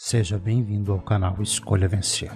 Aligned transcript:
Seja 0.00 0.38
bem-vindo 0.38 0.92
ao 0.92 1.00
canal 1.00 1.42
Escolha 1.42 1.88
Vencer. 1.88 2.30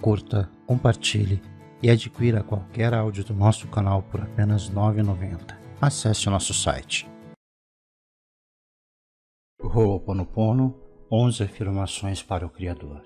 Curta, 0.00 0.50
compartilhe 0.66 1.42
e 1.82 1.90
adquira 1.90 2.42
qualquer 2.42 2.94
áudio 2.94 3.22
do 3.22 3.34
nosso 3.34 3.68
canal 3.68 4.02
por 4.04 4.22
apenas 4.22 4.68
R$ 4.68 4.76
9,90. 4.76 5.58
Acesse 5.78 6.30
nosso 6.30 6.54
site. 6.54 7.06
Ho'oponopono 9.60 10.74
11 11.12 11.42
afirmações 11.42 12.22
para 12.22 12.46
o 12.46 12.50
Criador. 12.50 13.02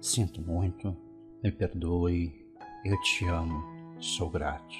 Sinto 0.00 0.40
muito, 0.40 0.96
me 1.44 1.52
perdoe, 1.52 2.32
eu 2.82 2.98
te 3.02 3.26
amo, 3.26 3.62
sou 4.00 4.30
grato. 4.30 4.74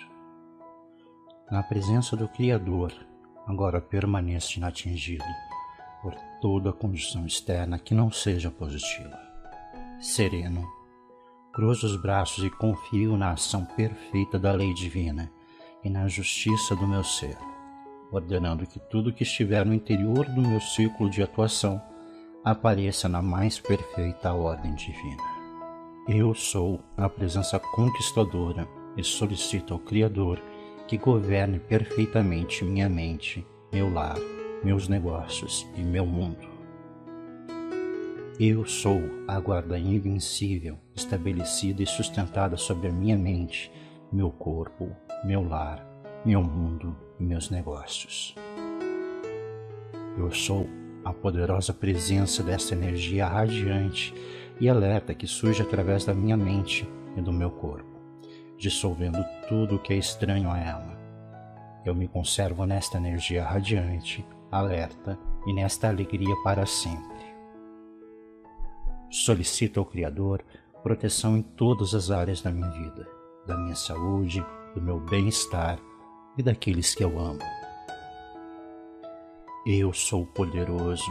Na 1.51 1.63
presença 1.63 2.17
do 2.17 2.27
Criador, 2.29 2.95
agora 3.47 3.79
permaneça 3.79 4.59
inatingido 4.59 5.50
toda 6.41 6.73
condição 6.73 7.27
externa 7.27 7.79
que 7.79 7.95
não 7.95 8.11
seja 8.11 8.51
positiva. 8.51 9.19
Sereno, 10.01 10.67
cruzo 11.53 11.87
os 11.87 11.97
braços 11.97 12.45
e 12.45 12.51
confio 12.51 13.17
na 13.17 13.33
ação 13.33 13.65
perfeita 13.65 14.39
da 14.39 14.53
lei 14.53 14.73
divina 14.73 15.31
e 15.85 15.91
na 15.91 16.09
justiça 16.09 16.75
do 16.75 16.87
meu 16.87 17.05
ser, 17.05 17.37
ordenando 18.11 18.67
que 18.67 18.79
tudo 18.79 19.13
que 19.13 19.23
estiver 19.23 19.65
no 19.65 19.75
interior 19.75 20.27
do 20.27 20.41
meu 20.41 20.61
círculo 20.61 21.11
de 21.11 21.23
atuação 21.23 21.81
apareça 22.45 23.09
na 23.09 23.21
mais 23.21 23.61
perfeita 23.61 24.33
ordem 24.33 24.75
divina. 24.75 25.23
Eu 26.09 26.35
sou 26.35 26.81
a 26.97 27.09
presença 27.09 27.59
conquistadora 27.59 28.67
e 28.97 29.05
solicito 29.05 29.75
ao 29.75 29.81
Criador 29.81 30.43
que 30.89 30.97
governe 30.97 31.61
perfeitamente 31.61 32.65
minha 32.65 32.89
mente, 32.89 33.47
meu 33.71 33.93
lar 33.93 34.17
meus 34.63 34.89
negócios 34.89 35.67
e 35.75 35.81
meu 35.81 36.05
mundo. 36.05 36.49
Eu 38.39 38.67
sou 38.67 39.01
a 39.27 39.41
guarda 39.41 39.79
invencível, 39.79 40.79
estabelecida 40.95 41.83
e 41.83 41.87
sustentada 41.87 42.57
sobre 42.57 42.89
a 42.89 42.93
minha 42.93 43.17
mente, 43.17 43.73
meu 44.13 44.31
corpo, 44.31 44.95
meu 45.25 45.43
lar, 45.47 45.87
meu 46.25 46.43
mundo 46.43 46.95
e 47.19 47.23
meus 47.23 47.49
negócios. 47.49 48.35
Eu 50.19 50.31
sou 50.31 50.67
a 51.05 51.13
poderosa 51.13 51.73
presença 51.73 52.43
dessa 52.43 52.75
energia 52.75 53.27
radiante 53.27 54.13
e 54.61 54.69
alerta 54.69 55.15
que 55.15 55.27
surge 55.27 55.63
através 55.63 56.05
da 56.05 56.13
minha 56.13 56.37
mente 56.37 56.87
e 57.17 57.23
do 57.23 57.33
meu 57.33 57.51
corpo, 57.51 57.99
dissolvendo 58.59 59.25
tudo 59.49 59.77
o 59.77 59.79
que 59.79 59.95
é 59.95 59.97
estranho 59.97 60.51
a 60.51 60.59
ela. 60.59 60.99
Eu 61.85 61.95
me 61.95 62.07
conservo 62.07 62.67
nesta 62.67 62.99
energia 62.99 63.43
radiante, 63.43 64.25
alerta 64.51 65.19
e 65.47 65.53
nesta 65.53 65.89
alegria 65.89 66.35
para 66.43 66.67
sempre. 66.67 67.21
Solicito 69.11 69.81
ao 69.81 69.87
Criador 69.87 70.45
proteção 70.83 71.37
em 71.37 71.43
todas 71.43 71.95
as 71.95 72.11
áreas 72.11 72.41
da 72.41 72.51
minha 72.51 72.71
vida, 72.71 73.07
da 73.47 73.57
minha 73.57 73.75
saúde, 73.75 74.45
do 74.75 74.81
meu 74.81 75.01
bem-estar 75.01 75.79
e 76.39 76.43
daqueles 76.43 76.95
que 76.95 77.05
eu 77.05 77.19
amo. 77.19 77.41
Eu 79.67 79.93
sou 79.93 80.25
poderoso 80.25 81.11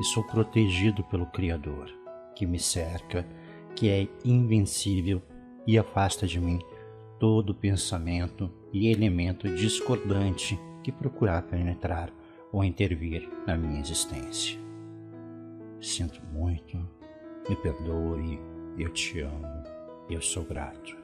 e 0.00 0.04
sou 0.04 0.22
protegido 0.22 1.02
pelo 1.04 1.26
Criador, 1.26 1.90
que 2.36 2.46
me 2.46 2.58
cerca, 2.58 3.26
que 3.74 3.88
é 3.88 4.08
invencível 4.24 5.20
e 5.66 5.78
afasta 5.78 6.26
de 6.26 6.40
mim 6.40 6.60
todo 7.18 7.54
pensamento 7.54 8.50
e 8.72 8.88
elemento 8.88 9.48
discordante 9.48 10.58
que 10.84 10.92
procurar 10.92 11.42
penetrar 11.42 12.12
ou 12.52 12.64
intervir 12.64 13.28
na 13.46 13.56
minha 13.56 13.80
existência. 13.80 14.58
Sinto 15.80 16.20
muito, 16.32 16.76
me 17.48 17.56
perdoe, 17.56 18.40
eu 18.78 18.88
te 18.92 19.20
amo, 19.20 19.64
eu 20.08 20.20
sou 20.20 20.44
grato. 20.44 20.96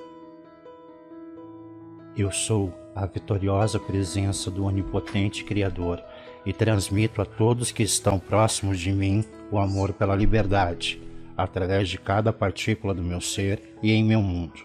Eu 2.16 2.30
sou 2.30 2.72
a 2.94 3.06
vitoriosa 3.06 3.78
presença 3.78 4.50
do 4.50 4.64
Onipotente 4.64 5.42
Criador 5.44 6.02
e 6.46 6.52
transmito 6.52 7.20
a 7.20 7.24
todos 7.24 7.72
que 7.72 7.82
estão 7.82 8.18
próximos 8.18 8.78
de 8.78 8.92
mim 8.92 9.24
o 9.50 9.58
amor 9.58 9.92
pela 9.92 10.14
liberdade, 10.14 11.02
através 11.36 11.88
de 11.88 11.98
cada 11.98 12.32
partícula 12.32 12.94
do 12.94 13.02
meu 13.02 13.20
ser 13.20 13.76
e 13.82 13.92
em 13.92 14.04
meu 14.04 14.22
mundo. 14.22 14.64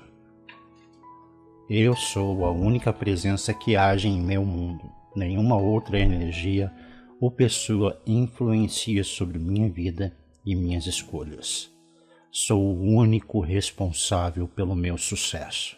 Eu 1.67 1.95
sou 1.95 2.45
a 2.45 2.51
única 2.51 2.91
presença 2.93 3.53
que 3.53 3.75
age 3.75 4.07
em 4.07 4.21
meu 4.21 4.43
mundo 4.43 4.98
nenhuma 5.15 5.57
outra 5.57 5.99
energia 5.99 6.71
ou 7.19 7.29
pessoa 7.29 8.01
influencia 8.05 9.03
sobre 9.03 9.37
minha 9.37 9.69
vida 9.69 10.15
e 10.45 10.55
minhas 10.55 10.85
escolhas. 10.85 11.69
Sou 12.31 12.61
o 12.61 12.81
único 12.81 13.39
responsável 13.39 14.47
pelo 14.47 14.75
meu 14.75 14.97
sucesso. 14.97 15.77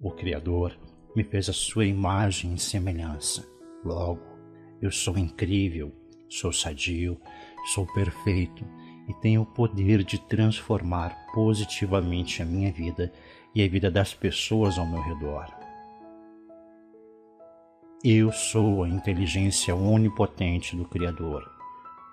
O 0.00 0.10
Criador 0.10 0.78
me 1.14 1.24
fez 1.24 1.48
a 1.48 1.52
sua 1.52 1.86
imagem 1.86 2.54
e 2.54 2.58
semelhança. 2.58 3.46
Logo, 3.84 4.22
eu 4.80 4.90
sou 4.90 5.16
incrível, 5.16 5.92
sou 6.28 6.52
sadio, 6.52 7.20
sou 7.74 7.86
perfeito 7.92 8.64
e 9.08 9.14
tenho 9.14 9.42
o 9.42 9.46
poder 9.46 10.04
de 10.04 10.18
transformar 10.18 11.26
positivamente 11.32 12.42
a 12.42 12.44
minha 12.44 12.70
vida 12.70 13.12
e 13.54 13.62
a 13.62 13.68
vida 13.68 13.90
das 13.90 14.14
pessoas 14.14 14.78
ao 14.78 14.86
meu 14.86 15.00
redor. 15.00 15.57
Eu 18.04 18.30
sou 18.30 18.84
a 18.84 18.88
inteligência 18.88 19.74
onipotente 19.74 20.76
do 20.76 20.84
Criador, 20.84 21.50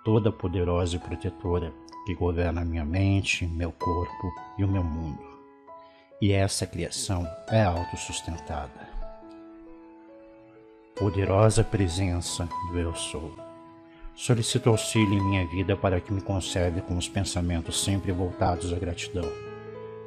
toda 0.04 0.32
poderosa 0.32 0.96
e 0.96 1.00
protetora, 1.00 1.72
que 2.08 2.16
governa 2.16 2.66
minha 2.66 2.84
mente, 2.84 3.46
meu 3.46 3.72
corpo 3.72 4.34
e 4.58 4.64
o 4.64 4.68
meu 4.68 4.84
mundo. 4.84 5.22
E 6.20 6.32
essa 6.32 6.66
criação 6.66 7.28
é 7.48 7.62
autossustentada. 7.62 8.90
Poderosa 10.96 11.64
presença 11.64 12.50
do 12.72 12.80
Eu 12.80 12.96
Sou. 12.96 13.32
Solicito 14.16 14.72
auxílio 14.72 15.14
em 15.14 15.24
minha 15.24 15.46
vida 15.46 15.78
para 15.78 16.02
que 16.02 16.12
me 16.12 16.22
conserve 16.22 16.82
com 16.82 16.98
os 16.98 17.08
pensamentos 17.08 17.84
sempre 17.84 18.12
voltados 18.12 18.74
à 18.74 18.80
gratidão. 18.80 19.32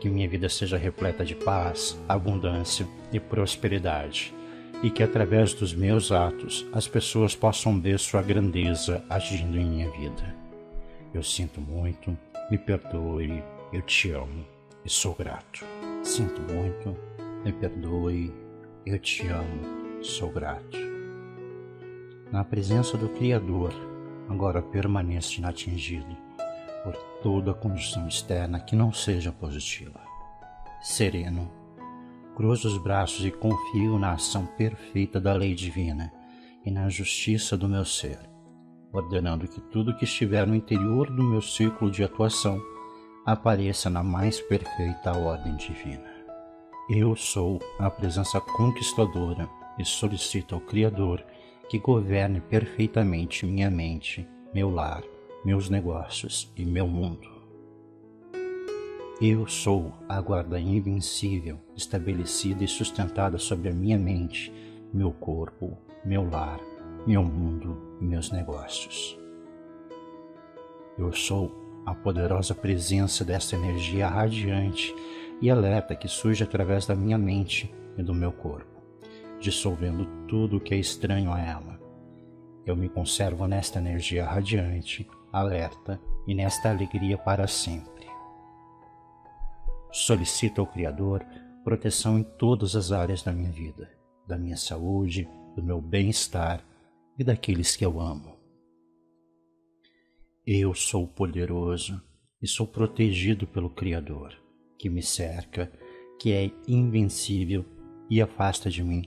Que 0.01 0.09
minha 0.09 0.29
vida 0.29 0.49
seja 0.49 0.77
repleta 0.77 1.25
de 1.25 1.37
paz, 1.37 1.97
abundância 2.09 2.85
e 3.13 3.21
prosperidade 3.21 4.35
e 4.83 4.91
que 4.91 5.03
através 5.03 5.53
dos 5.55 5.75
meus 5.75 6.13
atos 6.13 6.67
as 6.73 6.87
pessoas 6.87 7.35
possam 7.35 7.81
ver 7.81 7.99
sua 7.99 8.23
grandeza 8.23 9.05
agindo 9.09 9.59
em 9.59 9.65
minha 9.65 9.91
vida. 9.91 10.35
Eu 11.13 11.23
sinto 11.23 11.61
muito, 11.61 12.17
me 12.51 12.59
perdoe, 12.59 13.43
eu 13.73 13.83
te 13.83 14.11
amo 14.13 14.45
e 14.85 14.91
sou 14.91 15.15
grato. 15.15 15.65
Sinto 16.03 16.41
muito, 16.53 16.97
me 17.45 17.53
perdoe, 17.53 18.33
eu 18.87 18.99
te 18.99 19.27
amo, 19.27 20.03
sou 20.03 20.31
grato. 20.31 20.79
Na 22.31 22.45
presença 22.45 22.97
do 22.97 23.09
Criador, 23.09 23.73
agora 24.29 24.63
permaneça 24.63 25.39
inatingido 25.39 26.17
por 26.85 26.95
toda 27.23 27.55
condição 27.55 28.07
externa 28.07 28.61
que 28.61 28.77
não 28.77 28.93
seja 28.93 29.33
positiva. 29.33 30.01
Sereno, 30.81 31.51
Cruzo 32.39 32.69
os 32.69 32.79
braços 32.79 33.27
e 33.27 33.33
confio 33.33 33.99
na 33.99 34.13
ação 34.13 34.47
perfeita 34.47 35.21
da 35.21 35.33
lei 35.33 35.57
divina 35.57 36.13
e 36.65 36.71
na 36.71 36.89
justiça 36.89 37.57
do 37.57 37.69
meu 37.69 37.85
ser, 37.85 38.17
ordenando 38.93 39.49
que 39.49 39.61
tudo 39.61 39.97
que 39.97 40.05
estiver 40.05 40.47
no 40.47 40.55
interior 40.55 41.11
do 41.11 41.25
meu 41.25 41.43
círculo 41.43 41.91
de 41.91 42.05
atuação 42.05 42.63
apareça 43.27 43.91
na 43.91 44.05
mais 44.05 44.41
perfeita 44.41 45.19
ordem 45.19 45.57
divina. 45.57 46.09
Eu 46.89 47.17
sou 47.17 47.59
a 47.77 47.91
presença 47.91 48.41
conquistadora 48.41 49.51
e 49.77 49.85
solicito 49.85 50.55
ao 50.55 50.61
Criador 50.61 51.25
que 51.69 51.81
governe 51.81 52.41
perfeitamente 52.41 53.45
minha 53.47 53.69
mente, 53.69 54.29
meu 54.55 54.71
lar, 54.71 55.03
meus 55.45 55.69
negócios 55.69 56.53
e 56.57 56.65
meu 56.65 56.87
mundo. 56.87 57.38
Eu 59.21 59.49
sou 59.49 59.93
a 60.09 60.21
guarda 60.21 60.61
invencível, 60.61 61.59
estabelecida 61.75 62.63
e 62.63 62.69
sustentada 62.69 63.37
sobre 63.37 63.69
a 63.69 63.73
minha 63.73 63.99
mente, 63.99 64.53
meu 64.95 65.11
corpo, 65.11 65.77
meu 66.05 66.31
lar, 66.31 66.61
meu 67.05 67.25
mundo 67.25 67.97
e 68.01 68.05
meus 68.05 68.31
negócios. 68.31 69.19
Eu 70.97 71.13
sou 71.13 71.83
a 71.85 71.93
poderosa 71.97 72.55
presença 72.55 73.25
dessa 73.25 73.57
energia 73.57 74.07
radiante 74.07 74.95
e 75.43 75.51
alerta 75.51 75.97
que 75.97 76.07
surge 76.07 76.45
através 76.45 76.87
da 76.87 76.95
minha 76.95 77.19
mente 77.19 77.75
e 77.97 78.05
do 78.05 78.15
meu 78.15 78.31
corpo, 78.31 78.81
dissolvendo 79.41 80.07
tudo 80.29 80.59
o 80.59 80.61
que 80.61 80.75
é 80.75 80.79
estranho 80.79 81.33
a 81.33 81.41
ela. 81.41 81.81
Eu 82.65 82.77
me 82.77 82.89
conservo 82.89 83.49
nesta 83.49 83.81
energia 83.81 84.25
radiante, 84.25 85.09
alerta 85.33 86.01
e 86.25 86.37
nesta 86.37 86.71
alegria 86.71 87.19
para 87.19 87.49
sempre. 87.49 87.98
Solicito 89.91 90.61
ao 90.61 90.67
Criador 90.67 91.25
proteção 91.65 92.19
em 92.19 92.23
todas 92.23 92.75
as 92.77 92.93
áreas 92.93 93.23
da 93.23 93.33
minha 93.33 93.51
vida, 93.51 93.91
da 94.27 94.39
minha 94.39 94.57
saúde, 94.57 95.29
do 95.55 95.63
meu 95.63 95.81
bem-estar 95.81 96.65
e 97.19 97.25
daqueles 97.25 97.77
que 97.77 97.85
eu 97.85 98.01
amo. 98.01 98.37
Eu 100.47 100.73
sou 100.73 101.07
poderoso 101.07 102.01
e 102.41 102.47
sou 102.47 102.67
protegido 102.67 103.47
pelo 103.47 103.69
Criador, 103.69 104.35
que 104.79 104.89
me 104.89 105.03
cerca, 105.03 105.71
que 106.19 106.33
é 106.33 106.51
invencível 106.67 107.65
e 108.09 108.23
afasta 108.23 108.71
de 108.71 108.83
mim 108.83 109.03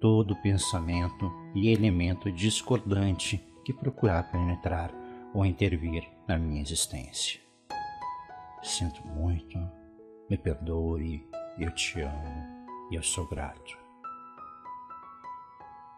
todo 0.00 0.40
pensamento 0.42 1.32
e 1.54 1.70
elemento 1.70 2.30
discordante 2.30 3.42
que 3.64 3.72
procurar 3.72 4.30
penetrar 4.30 4.92
ou 5.34 5.44
intervir 5.44 6.04
na 6.28 6.38
minha 6.38 6.62
existência. 6.62 7.40
Sinto 8.62 9.04
muito, 9.08 9.58
me 10.28 10.36
perdoe, 10.36 11.24
eu 11.58 11.70
te 11.70 12.00
amo 12.00 12.44
e 12.90 12.96
eu 12.96 13.02
sou 13.02 13.26
grato. 13.26 13.78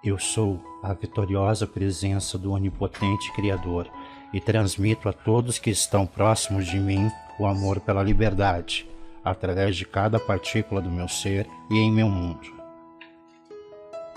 Eu 0.04 0.18
sou 0.18 0.62
a 0.82 0.92
vitoriosa 0.92 1.66
presença 1.66 2.38
do 2.38 2.52
onipotente 2.52 3.32
Criador 3.32 3.90
e 4.32 4.40
transmito 4.40 5.08
a 5.08 5.12
todos 5.12 5.58
que 5.58 5.70
estão 5.70 6.06
próximos 6.06 6.66
de 6.66 6.78
mim 6.78 7.10
o 7.38 7.46
amor 7.46 7.80
pela 7.80 8.02
liberdade, 8.02 8.88
através 9.24 9.76
de 9.76 9.86
cada 9.86 10.20
partícula 10.20 10.80
do 10.80 10.90
meu 10.90 11.08
ser 11.08 11.46
e 11.70 11.78
em 11.78 11.90
meu 11.90 12.08
mundo. 12.08 12.52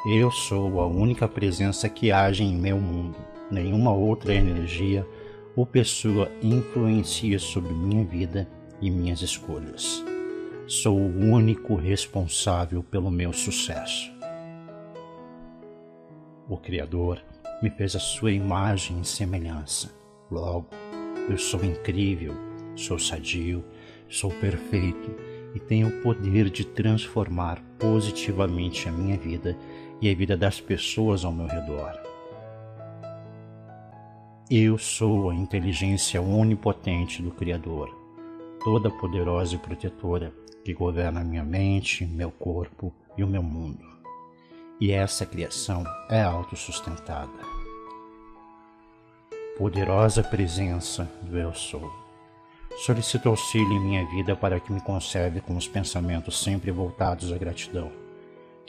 Eu 0.05 0.29
sou 0.29 0.81
a 0.81 0.87
única 0.87 1.27
presença 1.27 1.87
que 1.87 2.11
age 2.11 2.43
em 2.43 2.55
meu 2.55 2.77
mundo. 2.77 3.17
Nenhuma 3.49 3.93
outra 3.93 4.33
energia 4.33 5.07
ou 5.55 5.65
pessoa 5.65 6.29
influencia 6.41 7.37
sobre 7.39 7.71
minha 7.73 8.03
vida 8.03 8.47
e 8.81 8.89
minhas 8.89 9.21
escolhas. 9.21 10.03
Sou 10.67 10.97
o 10.97 11.19
único 11.19 11.75
responsável 11.75 12.81
pelo 12.81 13.11
meu 13.11 13.31
sucesso. 13.31 14.11
O 16.49 16.57
Criador 16.57 17.21
me 17.61 17.69
fez 17.69 17.95
a 17.95 17.99
sua 17.99 18.31
imagem 18.31 19.01
e 19.01 19.05
semelhança. 19.05 19.93
Logo, 20.29 20.67
eu 21.29 21.37
sou 21.37 21.63
incrível, 21.63 22.33
sou 22.75 22.97
sadio, 22.97 23.63
sou 24.09 24.31
perfeito 24.31 25.15
e 25.53 25.59
tenho 25.59 25.87
o 25.87 26.01
poder 26.01 26.49
de 26.49 26.65
transformar 26.65 27.61
positivamente 27.77 28.87
a 28.87 28.91
minha 28.91 29.17
vida 29.17 29.57
e 30.01 30.09
a 30.09 30.15
vida 30.15 30.35
das 30.35 30.59
pessoas 30.59 31.23
ao 31.23 31.31
meu 31.31 31.47
redor. 31.47 31.99
Eu 34.49 34.77
sou 34.77 35.29
a 35.29 35.35
inteligência 35.35 36.21
onipotente 36.21 37.21
do 37.21 37.31
Criador, 37.31 38.00
toda 38.63 38.89
poderosa 38.89 39.55
e 39.55 39.57
protetora 39.57 40.33
que 40.63 40.73
governa 40.73 41.23
minha 41.23 41.43
mente, 41.43 42.05
meu 42.05 42.31
corpo 42.31 42.93
e 43.17 43.23
o 43.23 43.27
meu 43.27 43.41
mundo. 43.41 43.83
E 44.79 44.91
essa 44.91 45.25
criação 45.25 45.83
é 46.09 46.21
autossustentada. 46.21 47.31
Poderosa 49.57 50.23
presença 50.23 51.09
do 51.21 51.37
Eu 51.37 51.53
Sou. 51.53 51.91
Solicito 52.77 53.29
auxílio 53.29 53.73
em 53.73 53.79
minha 53.79 54.05
vida 54.07 54.35
para 54.35 54.59
que 54.59 54.71
me 54.71 54.81
conserve 54.81 55.41
com 55.41 55.55
os 55.55 55.67
pensamentos 55.67 56.41
sempre 56.41 56.71
voltados 56.71 57.31
à 57.31 57.37
gratidão 57.37 57.91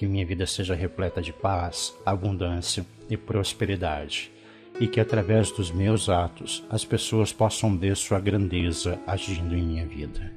que 0.02 0.06
minha 0.08 0.26
vida 0.26 0.46
seja 0.48 0.74
repleta 0.74 1.22
de 1.22 1.32
paz, 1.32 1.94
abundância 2.04 2.84
e 3.08 3.16
prosperidade, 3.16 4.32
e 4.80 4.86
que 4.86 5.00
através 5.00 5.50
dos 5.50 5.70
meus 5.70 6.08
atos 6.08 6.64
as 6.70 6.84
pessoas 6.84 7.32
possam 7.32 7.76
ver 7.76 7.96
sua 7.96 8.20
grandeza 8.20 8.98
agindo 9.06 9.54
em 9.54 9.62
minha 9.62 9.86
vida. 9.86 10.32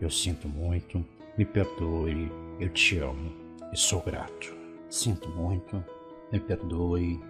Eu 0.00 0.10
sinto 0.10 0.48
muito, 0.48 1.04
me 1.38 1.44
perdoe, 1.44 2.30
eu 2.58 2.68
te 2.68 2.98
amo 2.98 3.32
e 3.72 3.76
sou 3.76 4.02
grato. 4.02 4.54
Sinto 4.90 5.28
muito, 5.30 5.82
me 6.30 6.38
perdoe, 6.38 7.20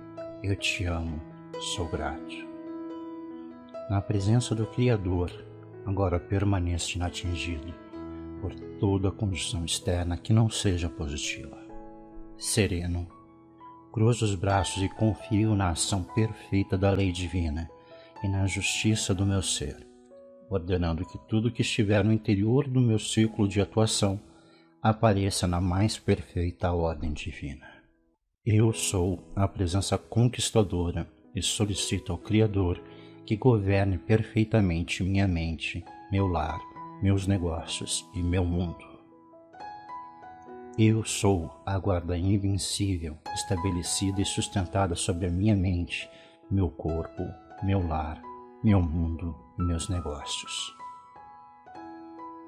eu 0.43 0.56
te 0.56 0.84
amo, 0.84 1.20
sou 1.61 1.88
grato. 1.88 2.34
Na 3.88 4.00
presença 4.00 4.55
do 4.55 4.67
Criador, 4.67 5.31
agora 5.84 6.19
permaneço 6.19 6.96
inatingido 6.96 7.73
por 8.40 8.55
toda 8.81 9.12
condição 9.12 9.64
externa 9.64 10.17
que 10.17 10.32
não 10.32 10.49
seja 10.50 10.88
positiva. 10.88 11.58
Sereno, 12.37 13.06
cruzo 13.93 14.25
os 14.25 14.35
braços 14.35 14.83
e 14.83 14.89
confio 14.89 15.55
na 15.55 15.71
ação 15.71 16.03
perfeita 16.03 16.77
da 16.79 16.91
lei 16.91 17.12
divina 17.12 17.71
e 18.25 18.29
na 18.29 18.47
justiça 18.47 19.15
do 19.15 19.27
meu 19.27 19.43
ser, 19.43 19.87
ordenando 20.50 21.05
que 21.05 21.19
tudo 21.29 21.50
que 21.50 21.62
estiver 21.62 22.03
no 22.03 22.12
interior 22.12 22.67
do 22.67 22.81
meu 22.81 22.99
círculo 22.99 23.47
de 23.47 23.61
atuação 23.61 24.21
apareça 24.83 25.47
na 25.47 25.61
mais 25.61 25.99
perfeita 25.99 26.73
ordem 26.73 27.12
divina. 27.12 27.67
Eu 28.44 28.73
sou 28.73 29.31
a 29.37 29.47
presença 29.47 29.97
conquistadora 29.97 31.09
e 31.35 31.43
solicito 31.43 32.11
ao 32.11 32.19
Criador 32.19 32.83
que 33.25 33.37
governe 33.37 33.99
perfeitamente 33.99 35.05
minha 35.05 35.29
mente, 35.29 35.85
meu 36.11 36.27
lar 36.27 36.61
meus 37.03 37.27
negócios 37.27 38.09
e 38.15 38.23
meu 38.23 38.44
mundo. 38.44 38.92
Eu 40.78 41.04
sou 41.04 41.50
a 41.66 41.78
guarda 41.78 42.16
invencível, 42.16 43.19
estabelecida 43.34 44.22
e 44.22 44.24
sustentada 44.24 44.94
sobre 44.94 45.26
a 45.26 45.30
minha 45.30 45.54
mente, 45.54 46.08
meu 46.50 46.70
corpo, 46.70 47.22
meu 47.62 47.86
lar, 47.86 48.22
meu 48.64 48.80
mundo 48.80 49.36
e 49.58 49.62
meus 49.62 49.90
negócios. 49.90 50.74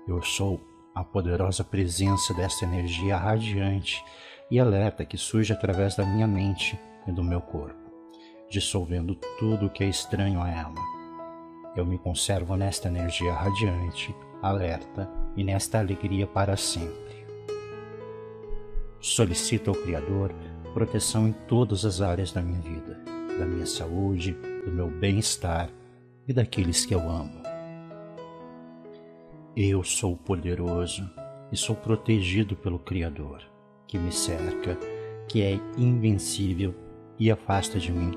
Eu 0.08 0.22
sou 0.22 0.58
a 0.94 1.04
poderosa 1.04 1.62
presença 1.62 2.32
desta 2.32 2.64
energia 2.64 3.14
radiante 3.14 4.02
e 4.50 4.58
alerta 4.58 5.04
que 5.04 5.18
surge 5.18 5.52
através 5.52 5.94
da 5.94 6.06
minha 6.06 6.26
mente 6.26 6.80
e 7.06 7.12
do 7.12 7.22
meu 7.22 7.42
corpo, 7.42 7.90
dissolvendo 8.48 9.14
tudo 9.38 9.66
o 9.66 9.70
que 9.70 9.84
é 9.84 9.88
estranho 9.88 10.40
a 10.40 10.48
ela. 10.48 10.80
Eu 11.76 11.84
me 11.84 11.98
conservo 11.98 12.56
nesta 12.56 12.88
energia 12.88 13.34
radiante 13.34 14.14
alerta 14.40 15.10
e 15.36 15.44
nesta 15.44 15.78
alegria 15.78 16.26
para 16.26 16.56
sempre. 16.56 17.23
Solicito 19.04 19.68
ao 19.68 19.76
Criador 19.76 20.34
proteção 20.72 21.28
em 21.28 21.32
todas 21.46 21.84
as 21.84 22.00
áreas 22.00 22.32
da 22.32 22.40
minha 22.40 22.58
vida, 22.58 22.98
da 23.38 23.44
minha 23.44 23.66
saúde, 23.66 24.32
do 24.64 24.72
meu 24.72 24.88
bem-estar 24.88 25.68
e 26.26 26.32
daqueles 26.32 26.86
que 26.86 26.94
eu 26.94 27.00
amo. 27.00 27.42
Eu 29.54 29.84
sou 29.84 30.16
poderoso 30.16 31.08
e 31.52 31.56
sou 31.56 31.76
protegido 31.76 32.56
pelo 32.56 32.78
Criador, 32.78 33.42
que 33.86 33.98
me 33.98 34.10
cerca, 34.10 34.74
que 35.28 35.42
é 35.42 35.60
invencível 35.76 36.74
e 37.18 37.30
afasta 37.30 37.78
de 37.78 37.92
mim 37.92 38.12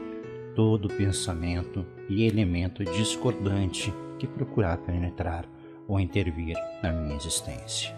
todo 0.56 0.88
pensamento 0.88 1.86
e 2.07 2.24
elemento 2.24 2.86
discordante 2.86 3.94
que 4.18 4.25
procurar 4.25 4.78
penetrar 4.78 5.45
ou 5.85 6.00
intervir 6.00 6.56
na 6.81 6.94
minha 6.94 7.18
existência. 7.18 7.94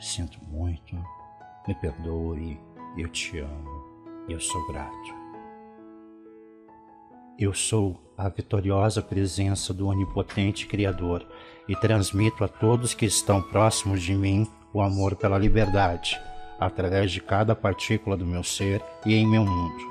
Sinto 0.00 0.40
muito, 0.44 0.96
me 1.66 1.74
perdoe, 1.74 2.58
eu 2.96 3.08
te 3.08 3.38
amo 3.38 3.90
eu 4.32 4.38
sou 4.38 4.64
grato. 4.66 5.14
Eu 7.38 7.52
sou 7.54 8.00
a 8.16 8.28
vitoriosa 8.28 9.02
presença 9.02 9.72
do 9.72 9.88
onipotente 9.88 10.66
Criador 10.66 11.26
e 11.68 11.74
transmito 11.74 12.44
a 12.44 12.48
todos 12.48 12.94
que 12.94 13.06
estão 13.06 13.42
próximos 13.42 14.02
de 14.02 14.14
mim 14.14 14.46
o 14.72 14.80
amor 14.80 15.16
pela 15.16 15.38
liberdade, 15.38 16.20
através 16.58 17.10
de 17.10 17.20
cada 17.20 17.56
partícula 17.56 18.16
do 18.16 18.26
meu 18.26 18.44
ser 18.44 18.82
e 19.04 19.14
em 19.14 19.26
meu 19.26 19.44
mundo. 19.44 19.90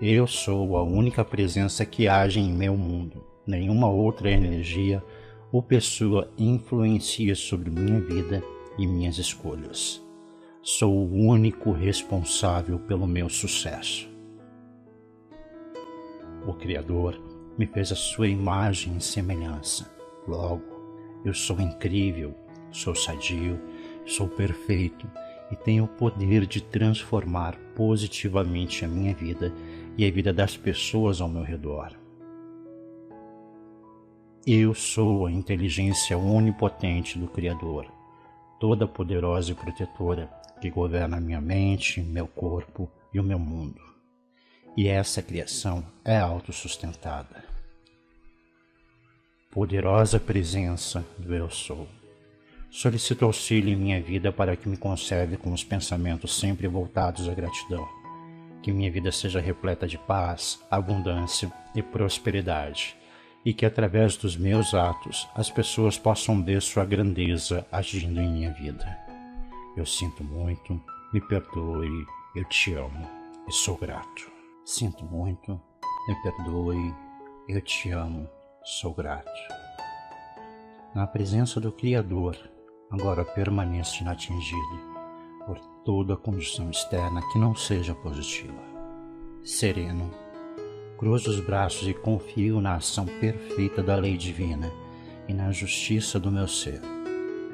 Eu 0.00 0.26
sou 0.26 0.76
a 0.76 0.82
única 0.82 1.24
presença 1.24 1.86
que 1.86 2.08
age 2.08 2.40
em 2.40 2.52
meu 2.52 2.76
mundo 2.76 3.24
nenhuma 3.46 3.88
outra 3.88 4.30
energia 4.30 5.04
ou 5.52 5.62
pessoa 5.62 6.32
influencia 6.38 7.34
sobre 7.34 7.70
minha 7.70 8.00
vida 8.00 8.42
e 8.78 8.86
minhas 8.86 9.18
escolhas. 9.18 10.02
Sou 10.62 10.92
o 10.92 11.14
único 11.14 11.72
responsável 11.72 12.78
pelo 12.78 13.06
meu 13.06 13.28
sucesso. 13.28 14.08
O 16.46 16.54
Criador 16.54 17.20
me 17.56 17.66
fez 17.66 17.92
a 17.92 17.96
sua 17.96 18.28
imagem 18.28 18.96
e 18.96 19.00
semelhança. 19.00 19.90
Logo, 20.26 20.62
eu 21.24 21.34
sou 21.34 21.60
incrível, 21.60 22.34
sou 22.70 22.94
sadio, 22.94 23.60
sou 24.06 24.28
perfeito 24.28 25.06
e 25.50 25.56
tenho 25.56 25.84
o 25.84 25.88
poder 25.88 26.46
de 26.46 26.62
transformar 26.62 27.56
positivamente 27.76 28.84
a 28.84 28.88
minha 28.88 29.14
vida 29.14 29.52
e 29.96 30.06
a 30.06 30.10
vida 30.10 30.32
das 30.32 30.56
pessoas 30.56 31.20
ao 31.20 31.28
meu 31.28 31.42
redor. 31.42 31.92
Eu 34.46 34.74
sou 34.74 35.26
a 35.26 35.32
inteligência 35.32 36.18
onipotente 36.18 37.18
do 37.18 37.26
Criador, 37.26 37.86
toda 38.58 38.86
poderosa 38.86 39.52
e 39.52 39.54
protetora, 39.54 40.28
que 40.60 40.70
governa 40.70 41.20
minha 41.20 41.40
mente, 41.40 42.00
meu 42.00 42.26
corpo 42.26 42.90
e 43.12 43.20
o 43.20 43.22
meu 43.22 43.38
mundo. 43.38 43.80
E 44.76 44.88
essa 44.88 45.22
criação 45.22 45.84
é 46.04 46.18
autossustentada. 46.18 47.44
Poderosa 49.50 50.18
presença 50.18 51.04
do 51.16 51.32
Eu 51.32 51.48
Sou. 51.48 51.86
Solicito 52.70 53.24
auxílio 53.24 53.72
em 53.72 53.76
minha 53.76 54.02
vida 54.02 54.32
para 54.32 54.56
que 54.56 54.68
me 54.68 54.76
conserve 54.76 55.36
com 55.36 55.52
os 55.52 55.62
pensamentos 55.62 56.36
sempre 56.40 56.66
voltados 56.66 57.28
à 57.28 57.32
gratidão 57.32 57.86
Que 58.60 58.72
minha 58.72 58.90
vida 58.90 59.12
seja 59.12 59.40
repleta 59.40 59.86
de 59.86 59.96
paz, 59.96 60.60
abundância 60.68 61.52
e 61.72 61.80
prosperidade, 61.80 62.96
e 63.44 63.52
que 63.52 63.66
através 63.66 64.16
dos 64.16 64.36
meus 64.36 64.72
atos 64.74 65.28
as 65.34 65.50
pessoas 65.50 65.98
possam 65.98 66.42
ver 66.42 66.62
sua 66.62 66.84
grandeza 66.84 67.66
agindo 67.70 68.20
em 68.20 68.28
minha 68.28 68.52
vida. 68.52 68.98
Eu 69.76 69.84
sinto 69.84 70.24
muito, 70.24 70.80
me 71.12 71.20
perdoe, 71.20 72.06
eu 72.34 72.44
te 72.44 72.72
amo 72.74 73.08
e 73.46 73.52
sou 73.52 73.76
grato. 73.76 74.32
Sinto 74.64 75.04
muito, 75.04 75.60
me 76.08 76.14
perdoe, 76.22 76.94
eu 77.48 77.60
te 77.60 77.90
amo, 77.90 78.28
sou 78.64 78.94
grato. 78.94 79.30
Na 80.94 81.06
presença 81.06 81.60
do 81.60 81.70
Criador, 81.72 82.38
agora 82.90 83.24
permaneço 83.24 84.02
inatingido 84.02 84.80
por 85.44 85.58
toda 85.84 86.16
condição 86.16 86.70
externa 86.70 87.20
que 87.30 87.38
não 87.38 87.54
seja 87.54 87.94
positiva. 87.94 88.62
Sereno, 89.44 90.10
cruzo 91.04 91.28
os 91.28 91.38
braços 91.38 91.86
e 91.86 91.92
confio 91.92 92.62
na 92.62 92.76
ação 92.76 93.04
perfeita 93.04 93.82
da 93.82 93.94
lei 93.94 94.16
divina 94.16 94.72
e 95.28 95.34
na 95.34 95.52
justiça 95.52 96.18
do 96.18 96.32
meu 96.32 96.48
ser, 96.48 96.80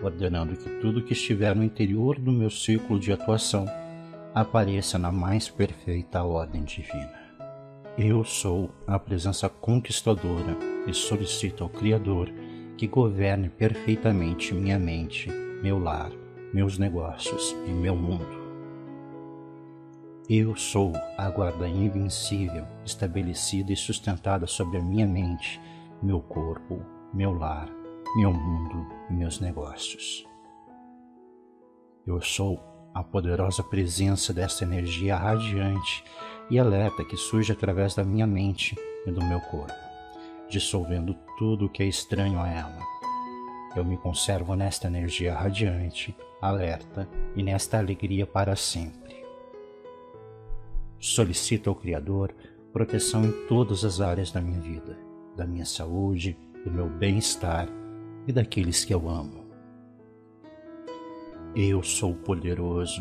ordenando 0.01 0.55
que 0.55 0.71
tudo 0.81 1.03
que 1.03 1.15
estiver 1.15 1.57
no 1.57 1.65
interior 1.65 2.17
do 2.17 2.31
meu 2.31 2.49
círculo 2.49 3.01
de 3.01 3.13
atuação 3.13 3.67
apareça 4.33 5.01
na 5.01 5.11
mais 5.11 5.49
perfeita 5.49 6.23
ordem 6.23 6.63
divina. 6.63 7.13
Eu 7.99 8.23
sou 8.23 8.71
a 8.87 9.01
presença 9.01 9.49
conquistadora 9.49 10.57
e 10.87 10.95
solicito 10.95 11.65
ao 11.65 11.71
Criador 11.71 12.31
que 12.77 12.87
governe 12.87 13.49
perfeitamente 13.49 14.55
minha 14.55 14.79
mente, 14.79 15.29
meu 15.61 15.77
lar 15.77 16.13
meus 16.53 16.79
negócios 16.79 17.57
e 17.67 17.71
meu 17.71 17.97
mundo. 17.97 18.40
Eu 20.33 20.55
sou 20.55 20.93
a 21.19 21.29
guarda 21.29 21.69
invencível, 21.69 22.65
estabelecida 22.85 23.73
e 23.73 23.77
sustentada 23.77 24.47
sobre 24.47 24.79
a 24.79 24.81
minha 24.81 25.05
mente, 25.05 25.61
meu 26.01 26.21
corpo, 26.21 26.87
meu 27.13 27.33
lar, 27.33 27.69
meu 28.15 28.33
mundo 28.33 28.87
e 29.11 29.13
meus 29.13 29.41
negócios. 29.41 30.25
Eu 32.07 32.23
sou 32.23 32.63
a 32.95 33.03
poderosa 33.03 33.65
presença 33.65 34.33
dessa 34.33 34.63
energia 34.63 35.17
radiante 35.17 36.05
e 36.49 36.61
alerta 36.61 37.05
que 37.05 37.17
surge 37.17 37.51
através 37.51 37.97
da 37.97 38.05
minha 38.05 38.25
mente 38.25 38.77
e 39.05 39.11
do 39.11 39.25
meu 39.25 39.41
corpo, 39.41 39.75
dissolvendo 40.49 41.13
tudo 41.39 41.67
o 41.67 41.69
que 41.69 41.83
é 41.83 41.87
estranho 41.87 42.39
a 42.39 42.49
ela. 42.49 42.79
Eu 43.75 43.85
me 43.85 43.97
conservo 43.97 44.55
nesta 44.55 44.87
energia 44.87 45.35
radiante 45.35 46.17
alerta 46.41 47.09
e 47.35 47.43
nesta 47.43 47.79
alegria 47.79 48.29
para 48.29 48.55
sempre. 48.55 49.10
Solicito 51.01 51.71
ao 51.71 51.75
Criador 51.75 52.35
proteção 52.75 53.25
em 53.25 53.33
todas 53.47 53.87
as 53.87 54.03
áreas 54.03 54.31
da 54.31 54.39
minha 54.39 54.61
vida, 54.61 54.99
da 55.35 55.47
minha 55.47 55.65
saúde, 55.65 56.37
do 56.63 56.71
meu 56.71 56.91
bem-estar 56.91 57.67
e 58.27 58.33
daqueles 58.33 58.85
que 58.85 58.93
eu 58.93 59.09
amo. 59.09 59.47
Eu 61.57 61.83
sou 61.83 62.15
poderoso 62.15 63.01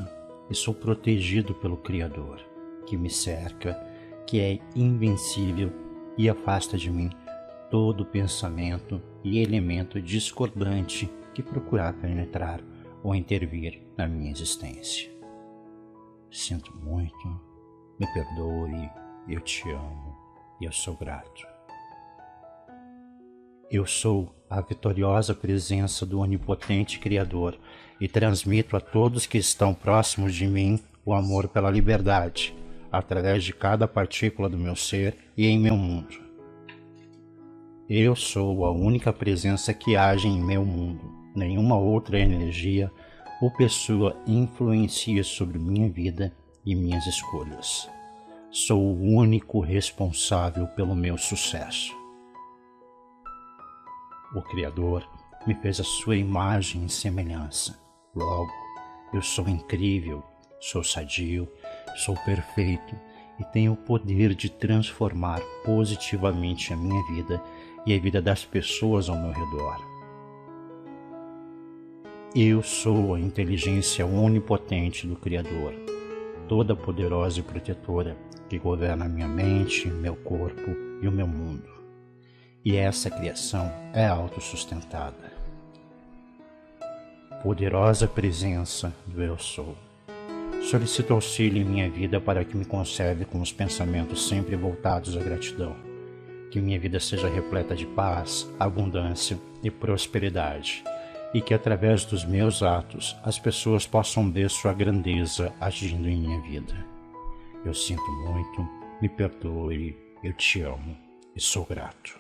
e 0.50 0.56
sou 0.56 0.74
protegido 0.74 1.54
pelo 1.56 1.76
Criador, 1.76 2.40
que 2.88 2.96
me 2.96 3.10
cerca, 3.10 3.76
que 4.26 4.40
é 4.40 4.60
invencível 4.74 5.70
e 6.18 6.30
afasta 6.30 6.78
de 6.78 6.90
mim 6.90 7.10
todo 7.70 8.06
pensamento 8.06 9.02
e 9.26 9.40
elemento 9.40 10.02
discordante 10.02 11.12
que 11.34 11.44
procurar 11.44 11.94
penetrar 12.00 12.62
ou 13.04 13.14
intervir 13.14 13.82
na 13.98 14.08
minha 14.08 14.32
existência. 14.32 15.12
Sinto 16.32 16.74
muito, 16.78 17.49
me 18.00 18.08
perdoe, 18.14 18.90
eu 19.28 19.42
te 19.42 19.70
amo 19.70 20.16
e 20.62 20.66
eu 20.66 20.72
sou 20.72 20.96
grato. 20.96 21.46
Eu 23.70 23.86
sou 23.86 24.34
a 24.50 24.62
vitoriosa 24.62 25.36
presença 25.36 26.06
do 26.06 26.20
onipotente 26.20 26.98
Criador 26.98 27.60
e 28.00 28.08
transmito 28.08 28.78
a 28.78 28.80
todos 28.80 29.26
que 29.26 29.38
estão 29.38 29.74
próximos 29.74 30.34
de 30.34 30.48
mim 30.48 30.80
o 31.06 31.14
amor 31.14 31.50
pela 31.50 31.70
liberdade, 31.70 32.56
através 32.92 33.44
de 33.44 33.54
cada 33.54 33.88
partícula 33.88 34.50
do 34.50 34.58
meu 34.58 34.76
ser 34.76 35.16
e 35.38 35.46
em 35.46 35.60
meu 35.60 35.76
mundo. 35.76 36.18
Eu 37.90 38.16
sou 38.16 38.66
a 38.66 38.72
única 38.72 39.12
presença 39.12 39.74
que 39.74 39.96
age 39.96 40.28
em 40.28 40.42
meu 40.42 40.64
mundo 40.64 41.20
nenhuma 41.36 41.78
outra 41.78 42.20
energia 42.20 42.92
ou 43.42 43.52
pessoa 43.52 44.16
influencia 44.28 45.24
sobre 45.24 45.58
minha 45.58 45.90
vida 45.90 46.34
e 46.66 46.76
minhas 46.76 47.06
escolhas. 47.06 47.90
Sou 48.52 48.82
o 48.82 49.02
único 49.16 49.60
responsável 49.60 50.68
pelo 50.68 50.96
meu 50.96 51.18
sucesso. 51.18 51.96
O 54.36 54.42
Criador 54.42 55.08
me 55.46 55.56
fez 55.56 55.80
a 55.80 55.84
sua 55.84 56.16
imagem 56.16 56.86
e 56.86 56.90
semelhança. 56.90 57.80
Logo, 58.16 58.52
eu 59.14 59.22
sou 59.22 59.48
incrível, 59.48 60.24
sou 60.60 60.84
sadio, 60.84 61.48
sou 61.96 62.16
perfeito 62.26 62.96
e 63.40 63.44
tenho 63.46 63.74
o 63.74 63.78
poder 63.78 64.36
de 64.36 64.50
transformar 64.50 65.40
positivamente 65.64 66.74
a 66.74 66.76
minha 66.76 67.02
vida 67.08 67.42
e 67.86 67.96
a 67.96 68.00
vida 68.00 68.22
das 68.22 68.44
pessoas 68.44 69.10
ao 69.10 69.18
meu 69.18 69.32
redor. 69.32 69.90
Eu 72.36 72.62
sou 72.62 73.16
a 73.16 73.20
inteligência 73.20 74.06
onipotente 74.06 75.08
do 75.08 75.16
Criador, 75.16 75.74
toda 76.50 76.76
poderosa 76.76 77.40
e 77.40 77.44
protetora, 77.44 78.18
que 78.50 78.58
governa 78.58 79.08
minha 79.08 79.28
mente, 79.28 79.88
meu 79.88 80.16
corpo 80.16 80.76
e 81.00 81.08
o 81.08 81.12
meu 81.12 81.28
mundo. 81.28 81.70
E 82.66 82.76
essa 82.76 83.10
criação 83.10 83.72
é 83.94 84.08
autossustentada. 84.08 85.32
Poderosa 87.44 88.08
presença 88.08 88.92
do 89.06 89.22
Eu 89.22 89.38
Sou. 89.38 89.78
Solicito 90.64 91.14
auxílio 91.14 91.62
em 91.62 91.66
minha 91.66 91.90
vida 91.90 92.20
para 92.20 92.44
que 92.44 92.58
me 92.58 92.66
conserve 92.66 93.24
com 93.26 93.40
os 93.40 93.54
pensamentos 93.54 94.28
sempre 94.28 94.56
voltados 94.56 95.16
à 95.16 95.22
gratidão. 95.22 95.76
Que 96.52 96.60
minha 96.60 96.80
vida 96.80 97.00
seja 97.00 97.30
repleta 97.30 97.76
de 97.76 97.86
paz, 97.86 98.50
abundância 98.60 99.38
e 99.64 99.70
prosperidade 99.70 100.84
e 101.34 101.42
que 101.42 101.54
através 101.54 102.06
dos 102.06 102.26
meus 102.26 102.64
atos 102.64 103.18
as 103.24 103.38
pessoas 103.38 103.86
possam 103.86 104.32
ver 104.32 104.50
sua 104.50 104.74
grandeza 104.74 105.54
agindo 105.60 106.08
em 106.08 106.18
minha 106.18 106.42
vida. 106.42 106.74
Eu 107.64 107.74
sinto 107.74 108.12
muito, 108.12 108.68
me 109.02 109.10
perdoe, 109.10 109.96
eu 110.24 110.34
te 110.34 110.62
amo 110.62 110.98
e 111.36 111.42
sou 111.42 111.66
grato. 111.66 112.19